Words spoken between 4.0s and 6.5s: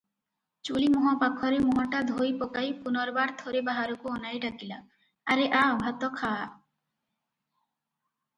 ଅନାଇ ଡାକିଲା, "ଆରେ ଆ, ଭାତ ଖାଆ।"